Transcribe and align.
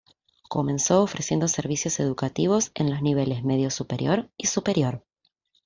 Comenzó 0.49 1.03
ofreciendo 1.03 1.47
servicios 1.47 1.99
educativos 1.99 2.71
en 2.73 2.89
los 2.89 3.03
niveles 3.03 3.43
medio 3.43 3.69
superior 3.69 4.31
y 4.35 4.47
superior. 4.47 5.05